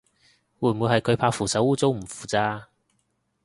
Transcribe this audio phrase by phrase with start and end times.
[0.59, 2.69] 會唔會係佢怕扶手污糟唔扶咋